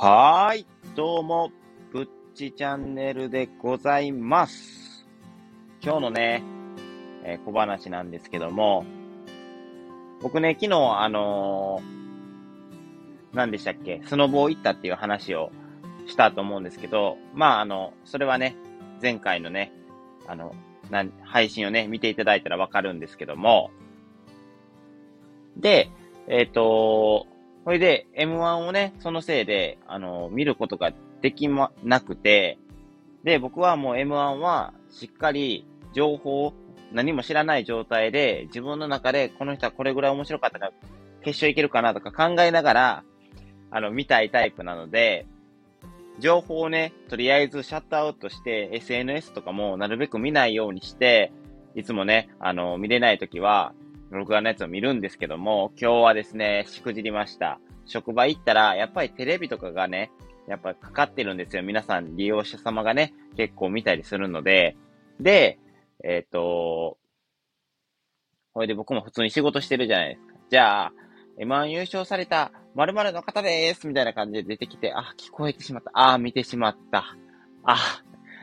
[0.00, 1.50] はーい、どうも、
[1.92, 5.04] ぶっちチャンネルでございます。
[5.82, 6.44] 今日のね、
[7.24, 8.86] えー小話なんですけども、
[10.22, 15.50] 僕ね、昨日、あのー何でしたっけ、スノボー行ったっていう話を
[16.06, 18.54] したと思うんですけど、まあ、あの、それはね、
[19.02, 19.72] 前回のね、
[20.28, 20.54] あの、
[20.90, 23.72] なん配信をね、見ていただいたらわかるんですけども、
[25.56, 25.90] で、
[26.28, 27.26] えっ、と
[27.68, 30.90] それで M1 をね、そのせいで、あの、見ることが
[31.20, 32.56] できま、なくて、
[33.24, 36.54] で、僕はもう M1 はしっかり情報、
[36.92, 40.72] 何も知らない状態で、自分の中でこの人はこれぐらい面白かったから、
[41.20, 43.04] 決勝いけるかなとか考えながら、
[43.70, 45.26] あの、見たいタイプなので、
[46.20, 51.32] 情報をね、とりあえずシャットアウトして、SNS とかもなるべく見ないようにして、
[51.74, 53.74] いつもね、あの、見れないときは、
[54.10, 57.60] 録画のやつを見るんですけども、今日はですね、しくじりました。
[57.84, 60.10] 職場行ったら、やっぱりテレビとかがね、
[60.46, 61.62] やっぱかかってるんですよ。
[61.62, 64.76] 皆さん、利用者様がね、結構見たりするので。
[65.20, 65.58] で、
[66.02, 66.96] えっ、と、
[68.54, 70.34] これで僕も普通に仕事してるじゃないですか。
[70.50, 70.92] じゃあ、
[71.38, 75.90] M1 優勝された〇〇の方ですみたいな感じで出てきて、あ、聞こえてしまった。
[75.94, 77.16] あ、見てしまった。
[77.64, 77.76] あ、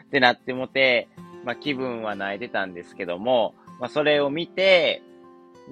[0.05, 1.09] ってなってもて、
[1.43, 5.01] まあ気分は泣いてたんですけども、まあそれを見て、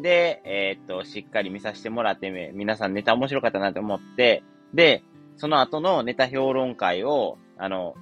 [0.01, 5.03] で、えーっと、しっかり見させてもらって、皆さんネタ面白かったなと思って、で、
[5.37, 7.95] その後のネタ評論会を、あの、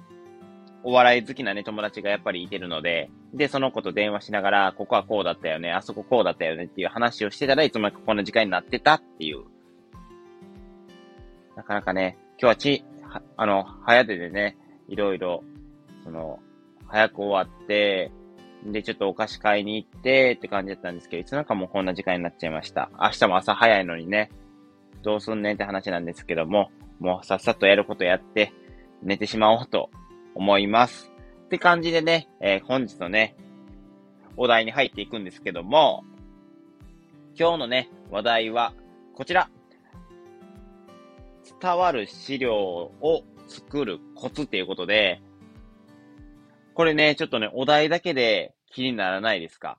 [0.84, 9.44] お笑い好きなね、友達がやっぱりいてるので、で、その子と電話しながら、ここはこうだったよね、あそここうだったよねっていう話をしてたらいつもこんな時間になってたっていう。
[11.56, 14.56] なかなかね、今日はち、はあの、早手でね、
[14.88, 15.44] いろいろ、
[16.04, 16.40] その、
[16.88, 18.10] 早く終わって、
[18.64, 22.90] で、ちょっとお菓子買いに行ってって感じだったんですけど、いつなんかもうこんな時間になっちゃいました。
[23.00, 24.30] 明日も朝早いのにね、
[25.02, 28.52] どうすんねんって話なんですけども、もうさっさとやることやって、
[29.02, 29.90] 寝てしまおうと
[30.34, 31.12] 思います。
[31.46, 33.34] って感じでね、えー本日のね、
[34.36, 36.04] お題に入っていくんですけども、
[37.38, 38.74] 今日のね、話題は
[39.14, 39.50] こちら。
[41.60, 45.20] 伝わる資料を作るコツっていうことで、
[46.74, 49.78] これね、ちょっとね、お題だけで気にならないですか？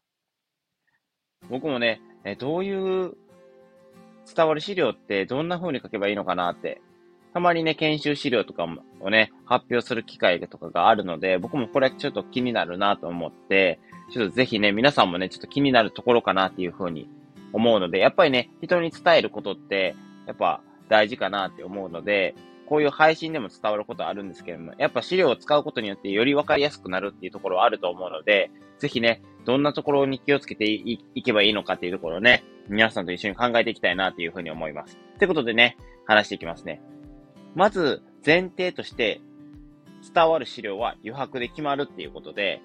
[1.50, 3.16] 僕もね、えどういう
[4.34, 6.81] 伝わる資料ってどんな風に書けばいいのかなって、
[7.34, 13.80] たまにね、研修資料とかもをね、発表する機会とかがあるので、僕もこれちょっと気になるなと思って、
[14.12, 17.10] ちょっとぜひね、皆さんもね、ちょっと気になるところかなっていう風に
[17.52, 19.96] 思うので、やっぱりね、人に伝えることって、
[20.28, 22.36] やっぱ大事かなって思うので、
[22.68, 28.52] こういう配信でも伝わることあるんですけども、やっぱ資料を使うことによってより分かりやすくなるっていうところはあると思うので、
[28.83, 34.97] ぜひね、どんなところに気をつけていいけばいいのかっていうところをね、皆さんと一緒に考えていきたいなっていうふうに思います。
[35.19, 36.81] ということでね、話していきますね。
[37.55, 39.21] まず、前提として、
[40.13, 42.61] 伝わる資料は余白で決まるっていうことで、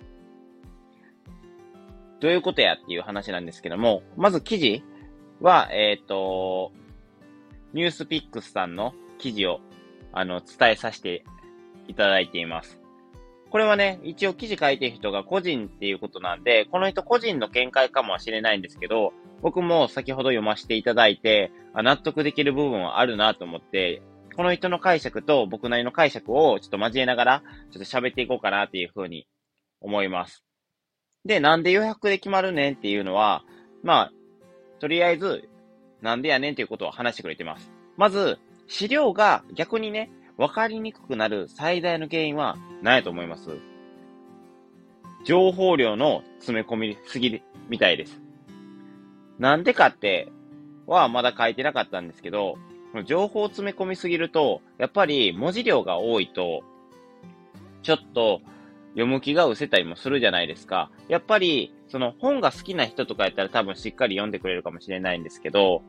[2.18, 4.82] どういうことやっていう話なんですけども、まず記事
[5.40, 6.72] は、えっ、と、
[7.74, 9.60] ニュースピックスさんの記事を
[10.12, 11.22] あの、伝えさせて
[11.86, 12.77] いただいています。
[13.50, 24.02] これはね、一応記事書いてる人が個人っていうことなんで、この人個人の見解かもしれないんですけど、僕も先ほど読ませていただいて、あ納得できる部分はあるなと思って、
[24.36, 29.26] この人の解釈と僕なりの解釈をちょっと交えながら、ちょっと喋っていこうかなっていうふうに
[29.80, 30.44] 思います。
[31.24, 33.44] で、なんで予約で決まるねんっていうのは、
[33.82, 34.12] まあ、
[34.78, 35.48] とりあえず、
[36.02, 37.72] なんでやねんっていうことを話してくれてます。
[37.96, 38.38] まず、
[38.68, 43.58] 資料が逆にね、分かりにくくなる最大の原因は何やと思います
[45.24, 48.20] 情報量の詰め込みすぎみたいです。
[49.38, 50.32] なんでかって
[50.86, 52.56] はまだ書いてなかったんですけど、
[53.04, 56.62] 情報を詰め込みすぎると、やっぱり文字量が多いと、
[57.82, 58.40] ちょっと
[58.92, 60.90] 読む気が失せたりもするじゃないですか。
[61.08, 65.82] やっぱり、その本が好きな人とかやったら多分しっかり読んでくれるかもしれないんですけど、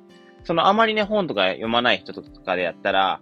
[0.43, 3.21] そのあまりね、本とか読まない人とかでやったら、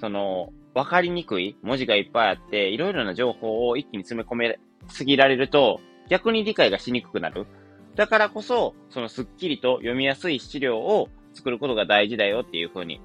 [0.00, 4.58] その、わかりにくい文字がいっぱいあって、いろいろな情報を一気に詰め込め
[4.88, 7.46] すぎられると、逆に理解がしにくくなる。
[7.94, 13.00] だからこそ、そのスッキリと読みやすい資料を作ることが大事だよっていうふうに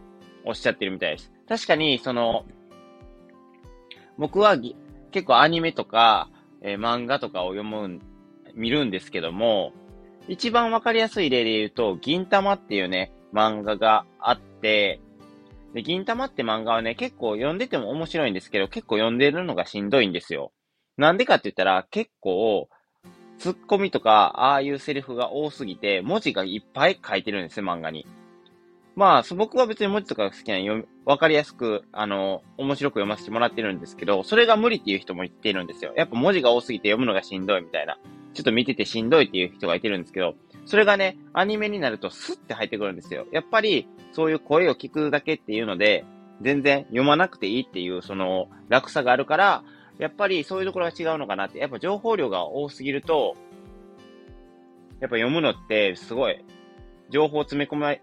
[0.45, 1.31] おっしゃってるみたいです。
[1.47, 2.45] 確かに、その、
[4.17, 4.57] 僕は
[5.11, 6.29] 結構アニメとか、
[6.61, 7.99] えー漫画とかを読む、
[8.53, 9.71] 見るんですけども、
[10.27, 14.99] 一番わかりやすい例で言うと、銀玉っていうね、漫画があって、
[15.73, 20.51] で、銀玉って漫画はね、結構読んでても面白いんですけど、結構読んでるのがしんどいんですよ。
[20.97, 22.69] なんでかって言ったら、結構、
[23.39, 28.05] ツッコミとか、ああいうセリフが多すぎて、文字がいっぱい書いてるんですよ、漫画に。
[28.95, 35.93] まあ、僕は別に文字とかが好きな読わかりやすく、あの、面白く読ませてもらってるんですけど、それが無理っていう人も言ってるんですよ。
[35.95, 37.97] やっぱ文字が多すぎて読むのがしんどいみたいな。
[38.33, 40.35] ちょっと見ててしんどいっていう人がいてるんですけど、
[40.65, 43.25] それがね、アニメになるとスッて入ってくるんですよ。
[43.31, 46.05] やっぱり、そういう声を聞くだけっていうので、
[46.41, 49.63] 全然読まなくていいっていう、その、楽さがあるから、
[49.99, 51.59] やっぱりそういうところが違うのかなって。
[51.59, 53.35] やっぱ情報量が多すぎると、
[54.99, 56.43] やっぱ読むのってすごい、
[57.09, 57.95] 情報詰め込ま、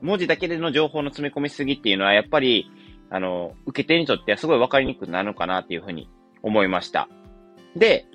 [0.00, 2.70] 文字だけでの情報の詰め込みすぎっていうのは、やっぱり、
[3.10, 6.08] あの、受け手にとってはすごいわかりにくくなるのかなっていうふうに
[6.42, 7.08] 思いました。
[7.76, 8.06] で、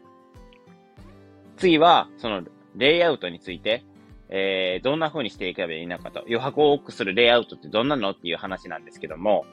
[1.58, 2.44] 次は、その、
[2.76, 3.84] レイアウトについて、
[4.30, 6.22] えー、どんな風にしていけばいいのかと。
[6.22, 9.46] 余白を多くするレイアウトってどんなのっていう話なんですけども、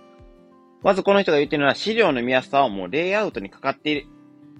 [0.82, 4.06] まずこの人が言ってるのは資料の見やすさはもうレイアウトにかかっている、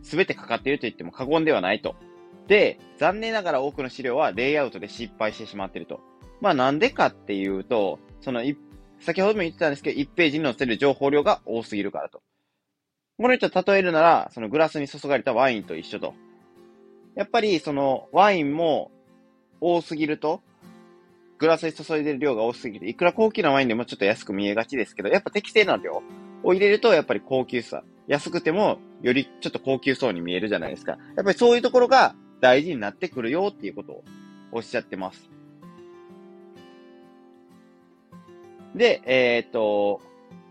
[0.02, 1.96] すべてかかっていると言っても過言ではないと。
[2.46, 6.00] で、残念ながら多くの資料はレイアウトで失敗してしまっていると。
[6.40, 8.42] まあなんでかっていうと、その、
[9.00, 12.20] 先ほども言ってたんですけど、1ページに載せる情報量が多すぎるからと。
[13.18, 16.14] この人例えるなら、そのグラスに注がれたワインと一緒と。
[17.14, 18.90] やっぱりそのワインも
[19.60, 20.40] 多すぎると、
[21.38, 26.02] グラスに注いでる量が多すぎて、いくら高級なワインでもちょっと安く見えがちですけど、やっぱ適正な量
[26.42, 27.82] を入れると、やっぱり高級さ。
[28.08, 30.98] 安くても、よりちょっと高級そうに見えるじゃないですか。
[31.16, 34.04] やっぱりそういうところが大事になってくるよっていうことを
[34.52, 35.30] おっしゃってます。
[38.74, 40.00] で、えっ、と、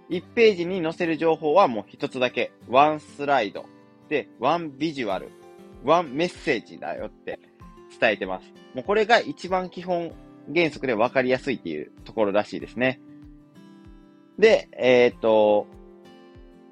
[0.10, 2.52] 1ページに載せる情報はもう一つだけ。
[2.69, 3.66] ワンスライド。
[4.10, 5.30] で、ワンビジュアル。
[5.83, 7.39] ワンメッセージだよって
[8.00, 8.54] 伝えてます。
[8.74, 10.12] もうこれが一番基本
[10.54, 13.00] 原則で分かりやすいっていうところらしいですね。
[14.38, 15.68] で、えっ、ー、と、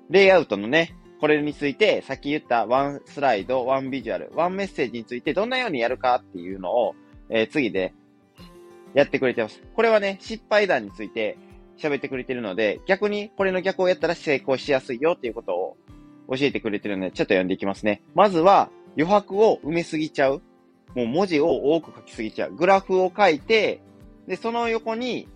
[0.10, 6.96] レイアウトのね、これについて、さっき言ったワンスライド、ワンビジュアル、ワンメッセージについてどんなようにやるかっていうのを、
[7.30, 7.94] えー、次で
[8.94, 9.62] やってくれてます。
[9.76, 11.38] これはね、失敗談について
[11.78, 15.78] 喋ってくれてるので、逆にこれの逆をやったら成功しやすいよっていうことを
[16.30, 18.02] 教えてくれてるので、ちょっと読んでいきますね。
[18.16, 20.42] まずは、余白を埋めすぎちゃう。
[20.94, 22.54] もう文字を多く書きすぎちゃう。
[22.54, 23.82] グラフを書いて、
[24.28, 25.30] で、その横に、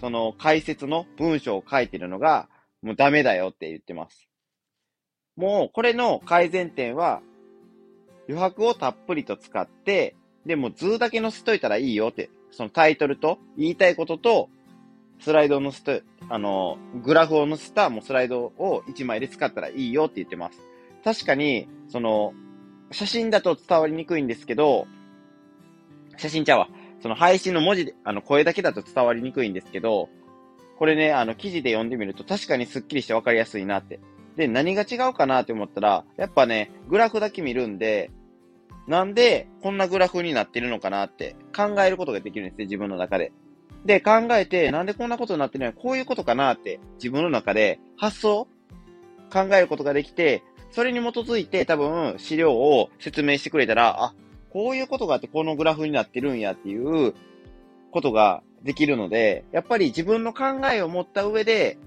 [0.00, 2.48] その解説の文章を書いてるのが、
[2.82, 4.26] もうダメだよって言ってます。
[5.36, 7.20] もう、これの改善点は、
[8.26, 10.16] 余白をたっぷりと使って、
[10.46, 14.48] で、も図だけ載せといたらいいよって、そのタイトルと言いたいことと、
[15.20, 20.58] スライドを載せて、あの、グラフを載せたもうスライドを1枚で使ったらいいよって言ってます。
[21.04, 22.32] 確かに、その、
[22.90, 24.86] 写真だと伝わりにくいんですけど、
[26.16, 26.68] 写真ちゃうわ。
[27.02, 30.08] その配信の文字で、あの、声だけだと伝わりにくいんですけど、
[30.78, 34.00] これね、あの、記事で読んでみると確かにスッキリしてわかりやすいなって。
[34.36, 38.10] で、何が違うかなって思ったら、やっぱね、グラフだけ見るんで、
[38.86, 43.32] なんでこんなグラフになってるのかなって考えることができるんですね、自分の中で。
[43.84, 48.48] で、考えて、なんでこんなことになってるのこういうことかなって自分の中で発想
[49.32, 50.42] 考えることができて、
[50.74, 54.14] それに基づいて多分資料を説明してくれたら、あ、
[54.50, 57.14] こういうことがあってこのグラフになってるんやっていう
[57.92, 61.78] ことができるので、やっぱり自分の考えを持った上で、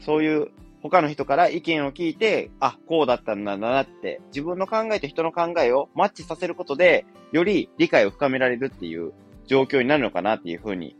[0.00, 0.48] そういう
[0.82, 9.12] 他の人から意見を聞いて、あ、こうだったんだなって、自分の考えと人の考えをマッチさせることで、より理解を深められるっていう
[9.46, 10.96] 状況になるのかなっていうふうに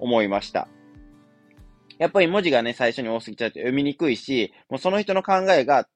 [0.00, 0.66] 思いました。
[1.98, 5.86] やっぱり文字がね、最初に多すぎちゃうと読みにくいし、もうその人の考えが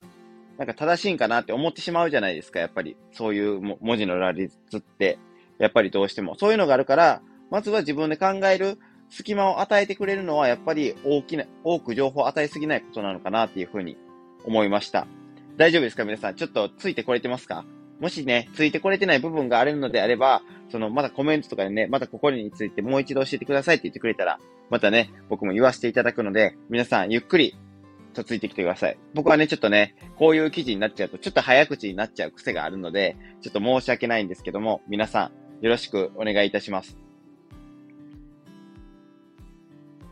[0.59, 2.97] なんか正しいんかなって思ってしまうじゃないですか、やっぱり。
[3.13, 5.19] そういう文字の羅列って、
[5.59, 6.35] やっぱりどうしても。
[6.37, 13.97] そういうのがあるから、まずは自分で考える隙間を与えてくれるのは、やっぱり大きな、多く情報を与えすぎないことなのかなっていうふうに
[14.45, 15.07] 思いました。
[15.57, 16.35] 大丈夫ですか皆さん？
[16.35, 17.65] ちょっとついてこれてますか？
[18.01, 24.39] もしね、ついてこれてない部分があるのであれば、その、またコメントとかでね、またここについてもう一度教えてくださいって言ってくれたら、
[24.71, 27.57] またね、僕も言わせていただくので、皆さんゆっくり
[28.19, 28.99] とついてきてください。
[29.15, 36.97] 僕はね、ちょっとね、こういう記事になっちゃうと、ちょっと早口になっちゃう癖があるので、ちょっと申し訳ないんですけども、皆さん、よろしくお願いいたします。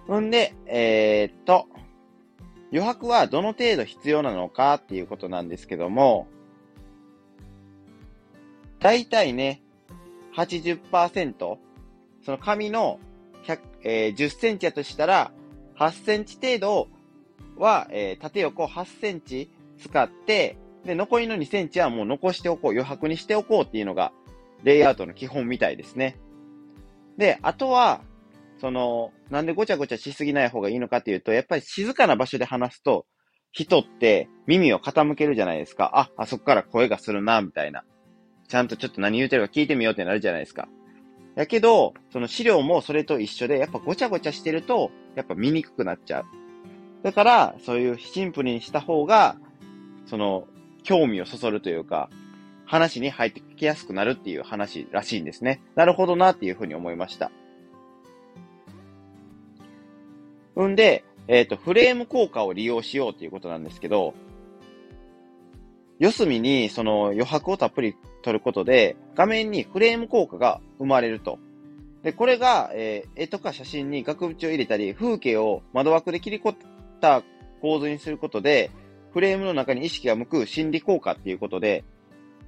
[0.07, 1.69] ほんで、えー、っと、
[2.73, 6.29] 余白はどの程度必要なのかっていうことなんですけども、
[8.79, 9.63] 大体ね、
[10.37, 11.59] 80%、
[12.25, 13.01] その紙の
[13.45, 15.33] 100、えー、10センチやとしたら、
[15.79, 16.89] 8センチ程度を
[17.57, 24.13] は、えー、縦横8センチ使って、で、残りの2センチはもう残しておこう、余白にしておこうっていうのが、
[24.63, 26.17] レイアウトの基本みたいですね。
[27.19, 28.03] で、あとは、
[28.59, 33.07] その、なんでごちゃごちゃしすぎない方がいいのかっていうと、やっぱり静かな場所で話すと、
[33.53, 35.91] 人って耳を傾けるじゃないですか。
[35.95, 37.85] あ、あそこから声がするな、みたいな。
[38.49, 40.69] ちゃんとちょっと何言うてるか聞いてみようってなるじゃないですか。
[41.35, 46.25] やけど、その資料もそれと一緒で、やっぱごちゃごちゃしてると、やっぱ見にくくなっちゃう。
[47.07, 49.37] だから、そういうシンプルにした方が、
[50.07, 50.49] その、
[50.83, 52.11] 興味をそそるというか、
[52.65, 55.63] 話に入ってきやすくなるっていう話らしいんですね。
[55.77, 57.31] なるほどなっていうふうに思いました。
[60.61, 64.15] んで、えっ、ー、と、フレーム効果を利用しようということなんですけど、
[66.01, 71.39] 四隅にその余白をたっぷり取ることで、画面にフレーム効果が生まれると。
[72.03, 76.57] で、これが、えー、絵とか写真に額縁を入れたり、風景を窓枠で切り取
[77.07, 77.23] た
[77.61, 78.71] 構図にすることで、
[79.13, 81.85] フレームの中に意識が向く心理効果っていうことで、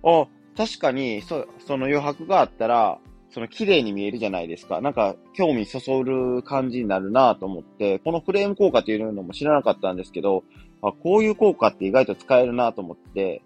[0.05, 2.99] あ、確かに、そ、その余白があったら、
[3.31, 4.81] その綺麗に見えるじゃないですか。
[4.81, 10.45] なんか興味そそる感じになるなと思って、このフレーム効果っていうのも知らなかったんですけど、
[10.83, 13.43] あ、こういう効果って意外と使えるなと思って、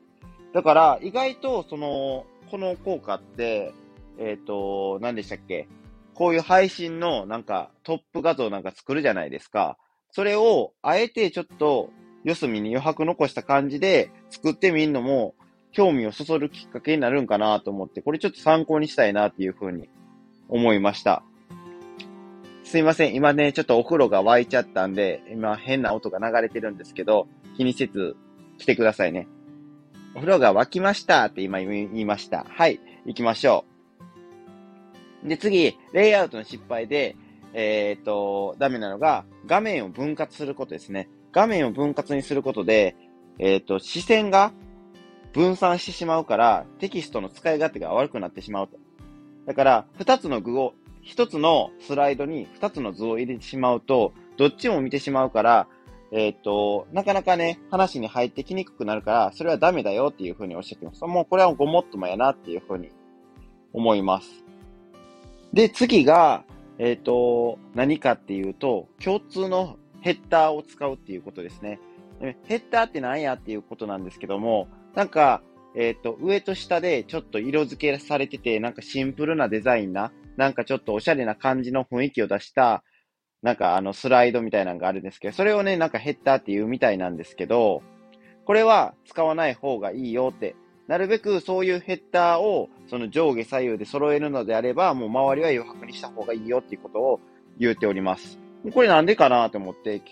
[0.55, 3.73] だから意外とその、この効果って、
[4.19, 5.69] えっ、ー、と、何でしたっけ？
[6.15, 9.79] こういう配信のなんかトップ画像なんか作るじゃないですか。
[10.13, 11.91] それをあえてちょっと
[12.25, 15.35] 四隅に余白残した感じで作ってみるのも
[15.73, 19.89] 興味をそそるきっかけになるんかなと思って、これちょっと参考にしたいなっていうふうに
[20.49, 21.25] 思いました。
[22.63, 23.15] すいません。
[23.15, 27.27] 今ね、ちょっとお風呂が沸いちゃったんで、今変な音が流れてるんですけど、
[27.57, 28.17] 気にせず
[28.59, 29.27] 来てくださいね。
[30.15, 32.45] お風呂が沸きましたって今言いました。
[32.49, 32.81] はい。
[33.07, 33.65] 行きましょ
[35.25, 35.29] う。
[35.29, 37.17] で、次、レイアウトの失敗で、
[37.55, 41.09] えっ、と、ダメなのが、画面を分割することですね。
[41.33, 42.97] 画面を分割にすることで、
[43.39, 44.53] えっ、と、視線が
[45.33, 48.79] 分散してしまうから、テキストの使い勝手が悪くなってしまうと。
[49.47, 55.67] だから、二つの具を、一つのスライドに二つの図を入れてしまうと、どっちも見てしまうから、
[56.13, 61.03] えっ、と、なかなかね、話に入ってきにくくなるから、それはダメだよっていうふうにおっしゃってます。
[61.05, 62.91] もうこれはごもっともやなっていうふうに
[63.73, 64.45] 思います。
[65.53, 66.45] で、次が、
[66.83, 71.79] えっ、ー、と、何かっていうと、共通のヘッダーを使うっていうことですね。
[72.43, 75.43] ヘッダーって何やっていうことなんですけども、なんか、
[75.77, 82.83] えっ、ー、と、上と下でちょっと色付けされてて、なんかシンプルなデザインな、なんかちょっとおしゃれな感じの雰囲気を出した、
[83.43, 87.85] なんかあのスライドみたいなのがあるんですけど、それをね、なんかヘッダーって言うみたいなんですけど、
[88.45, 90.57] これは使わない方がいいよって、
[90.89, 97.21] なるべくそういうヘッダーをその上下左右で揃えるのであれば、もう周りは余白にした方がいいよっていうことを
[97.59, 98.39] 言っております。
[98.73, 100.03] これなんでかなと思って、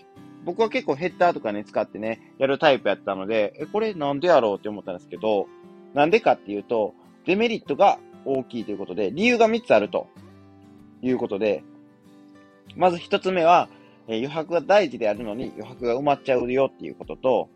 [0.43, 5.47] 僕は結構ヘッダーとかね、使ってね、やるタイプやったので、え、これなんでやろうって思ったんですけど、
[5.93, 6.93] なんでかっていうと、
[7.25, 10.07] デメリットが大きいということで、理由が3つあると
[11.01, 11.63] いうことで、
[12.75, 13.69] まず1つ目は、
[14.07, 17.49] え余白が大事であるのに余白が埋まっちゃうよっていうことと、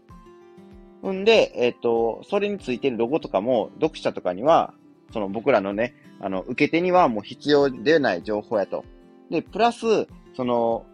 [1.13, 4.73] んで、えっ、ー、と、それについてるロゴとかも、読者とかには、
[5.11, 8.83] その僕らのね、あの、受け手にはもう必要でない情報やと。
[9.29, 10.85] で、プラス、その、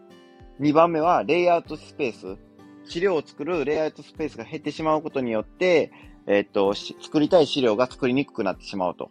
[0.60, 2.38] 2番目はレイアウトスペース。
[2.86, 5.92] 資料を作るレイアウトスペースが減ってしまうことによって、
[6.28, 9.10] えっと、作りたい資料が作りにくくなってしまうと。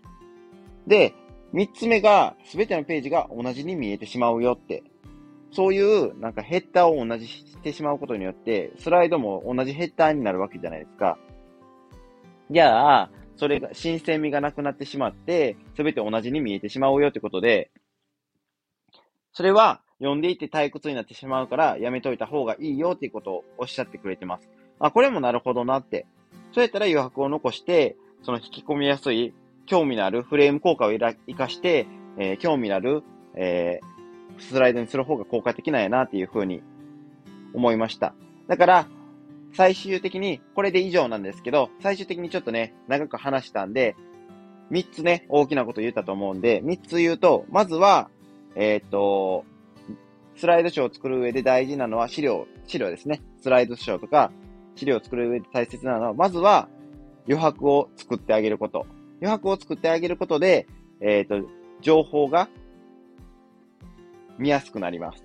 [0.87, 1.15] で、
[1.55, 4.83] 3つ目が、すべてのページが同じに見えてしまうよって。
[5.53, 11.19] そういう、なんかヘッダーを同じしてしまうことによって、スライドも同じヘッダーになるわけじゃないですか。
[12.51, 17.71] じゃあ、それが、新鮮味がなくなってしまって、すべて同じに見えてしまうよってことで、
[19.33, 24.49] それは、読んでいて退屈になってしまうからやめといた方がいいよっていうことをおっしゃってくれてます。
[24.79, 26.07] あ、これもなるほどなって。
[26.53, 29.35] そうやったら余白を残して、その引き込みやすい、
[29.67, 31.87] 興味のあるフレーム効果を活かして、
[32.19, 33.03] えー、興味のある、
[33.37, 33.90] えー、
[34.41, 36.63] スライドにする方が効果的なんやなっていうふうに
[37.55, 38.15] 思いました。
[38.49, 38.89] だから、
[39.53, 43.97] 最終的に、これで以上なんですけど、最終的にちょっとね、長く話したんで、
[44.71, 48.09] 3つね、大きなこと言ったと思うんで、3つ言うと、まずは、
[48.55, 49.45] えっ、と、
[50.37, 53.21] スライドショーを作る上で大事なのは資料、資料ですね。
[53.43, 54.31] スライドショーとか、
[54.77, 56.69] 資料を作る上で大切なのは、まずは
[57.27, 58.87] 余白を作ってあげること。
[59.21, 60.67] 余白を作ってあげることで、
[61.01, 61.49] えっ、ー、と、
[61.83, 62.49] 情報が
[64.41, 65.25] 見やすくなります。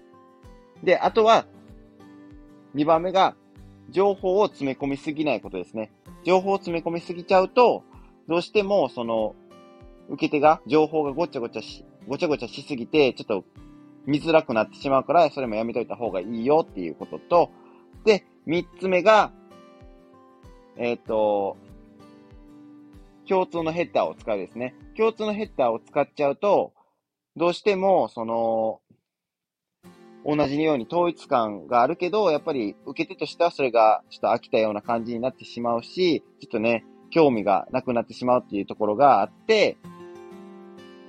[0.83, 1.47] で、あとは、
[2.75, 3.35] 2番目が、
[3.89, 5.91] 情報を詰め込みすぎないことですね。
[6.25, 7.83] 情報を詰め込みすぎちゃうと、
[8.27, 9.35] どうしても、その、
[10.09, 13.45] 受け手が情報がごちゃごちゃし、ごちゃごちゃしすぎて、ちょっと
[14.05, 17.51] 見づらくなってしまうから、それもやめといた方がいいよっていうことと、
[18.03, 19.31] で、三つ目が、
[20.77, 21.57] えっ、ー、と、
[23.27, 24.75] 共通のヘッダーを使うですね。
[24.97, 26.73] 共通のヘッダーを使っちゃうと、
[27.35, 28.81] どうしても、その、
[30.25, 39.77] 同じように統一感があるけど、やっぱり受け手としてはそれがちょっと飽きたような感じになってしまうし、ちょっとね、興味がなくなってしまうっていうところがあって、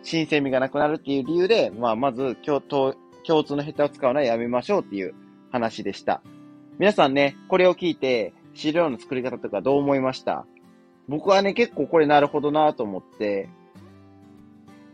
[0.03, 5.15] 新鮮味がなくなるっていう理由で、まあ、まず共、通のヘタを使うのはやめましょうっていう
[5.51, 6.23] 話でした。
[6.79, 10.47] 皆さんね、これを聞いて、資料の作り方とかどう思いました？
[11.09, 13.49] 僕はね、結構これなるほどなと思って、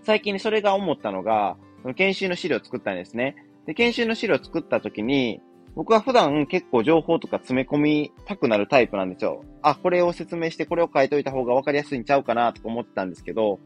[0.04, 1.56] 最近ね、それが思ったのが、
[1.96, 3.36] 研修の資料を作ったんですね。
[3.66, 5.40] で、研修の資料を作った時に、
[5.74, 9.44] 僕は普段結構情報とか詰め込みたくなるタイプなんですよ。
[9.62, 13.58] あ、これを説明してこれを書いといた方が分かりやすいんちゃうかなとか思ってたんですけど、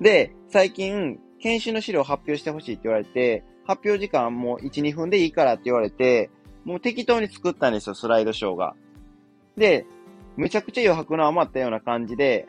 [0.00, 6.30] で、最近、研修の資料を発表してほしいって言われて、発表時間もう1、2分でいいからって言われて、
[6.64, 8.74] もう適当に作ったんですよ、スライドショーが。
[9.56, 9.86] で、
[10.36, 12.46] めちゃくちゃ余白の余ったような感じで、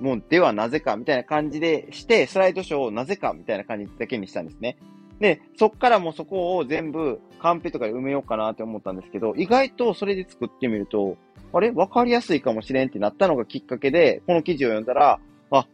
[0.00, 4.76] もう、ではなぜかみたいな感じでして、スライドショーをなぜかみたいな感じだけにしたんですね。
[5.20, 11.16] で、そっからもうそこを全部カンペとかで埋めようかなって思ったんですけど、意外とそれで作ってみると、
[11.52, 11.70] あれ？
[11.70, 15.18] わかりやすいかもしれんってなったのがきっかけで、この記事を読んだら、
[15.50, 15.66] あ、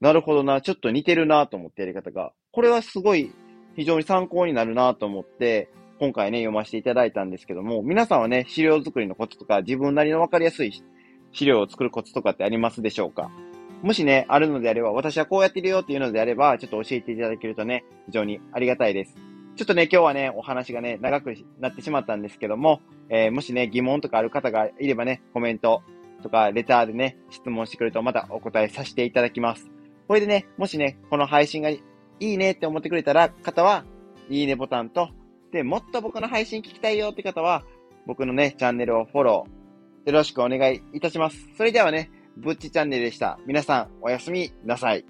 [0.00, 2.32] なるほどな、ちょっと似てるなと思ってやり方が。
[2.52, 3.32] これはすごい
[3.76, 5.68] 非常に参考になるなと思って、
[6.00, 10.82] 今回ね、読ませていただいたんですけども、皆さんはね、資料作りのコツとか、自分なりのわかりやすい
[11.32, 13.30] 資料を作るコツとかってありますでしょうか？
[13.86, 19.14] もしね、あるのであれば、私はこうやってるよっていうのであれば、ちょっと教えていただけるとね、非常にありがたいです。
[19.54, 25.84] ちょっとね、今日はね、お話がね、長くなってしまったんですけども、えー、もしね、疑問とかある方がいればね、コメント
[26.20, 29.70] とか、レターでね、質問してくれるとまたお答えさせていただきます。
[30.08, 31.80] これでね、もしね、この配信がい
[32.18, 33.84] いねって思ってくれたら、方は、
[34.28, 35.10] いいねボタンと、
[35.52, 37.62] で、もっと僕の配信聞きたいよって方は、
[38.04, 41.48] 僕のね、チャンネルをフォロー、よろしくお願いいたします。
[41.56, 43.38] それではね、ぶっちチャンネルでした。
[43.46, 45.04] 皆さん、おやすみなさい。